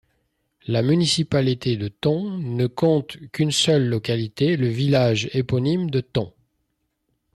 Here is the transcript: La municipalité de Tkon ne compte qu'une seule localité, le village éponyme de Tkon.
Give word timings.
La 0.65 0.81
municipalité 0.81 1.77
de 1.77 1.87
Tkon 1.87 2.39
ne 2.39 2.65
compte 2.65 3.17
qu'une 3.31 3.51
seule 3.51 3.85
localité, 3.87 4.57
le 4.57 4.65
village 4.67 5.29
éponyme 5.33 5.91
de 5.91 6.01
Tkon. 6.01 6.33